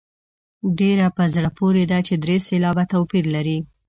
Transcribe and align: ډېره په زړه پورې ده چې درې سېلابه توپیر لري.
ډېره 0.79 1.07
په 1.17 1.23
زړه 1.33 1.49
پورې 1.59 1.83
ده 1.91 1.97
چې 2.07 2.13
درې 2.23 2.37
سېلابه 2.47 2.83
توپیر 2.93 3.25
لري. 3.35 3.57